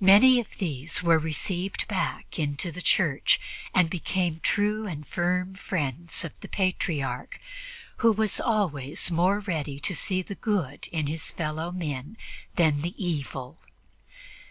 Many 0.00 0.40
of 0.40 0.56
these 0.56 1.02
were 1.02 1.18
received 1.18 1.86
back 1.86 2.38
into 2.38 2.72
the 2.72 2.80
Church 2.80 3.38
and 3.74 3.90
became 3.90 4.40
true 4.42 4.86
and 4.86 5.06
firm 5.06 5.54
friends 5.54 6.24
of 6.24 6.40
the 6.40 6.48
Patriarch, 6.48 7.38
who 7.98 8.10
was 8.10 8.40
always 8.40 9.10
more 9.10 9.38
ready 9.40 9.78
to 9.80 9.94
see 9.94 10.22
the 10.22 10.34
good 10.34 10.88
in 10.92 11.08
his 11.08 11.30
fellowmen 11.30 12.16
than 12.54 12.80
the 12.80 12.94
evil. 12.96 13.58